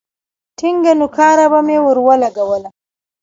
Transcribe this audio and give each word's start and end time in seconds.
ټينگه 0.57 0.93
نوکاره 0.99 1.45
به 1.51 1.59
مې 1.67 1.77
ورولگوله. 1.85 2.69